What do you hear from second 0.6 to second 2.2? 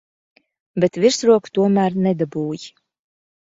Bet virsroku tomēr